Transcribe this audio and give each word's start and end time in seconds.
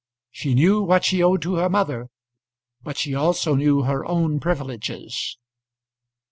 She 0.31 0.55
knew 0.55 0.81
what 0.81 1.05
she 1.05 1.21
owed 1.21 1.43
to 1.43 1.57
her 1.57 1.69
mother, 1.69 2.07
but 2.81 2.97
she 2.97 3.13
also 3.13 3.53
knew 3.53 3.83
her 3.83 4.03
own 4.03 4.39
privileges. 4.39 5.37